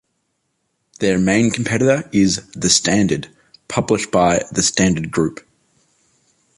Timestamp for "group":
5.11-5.47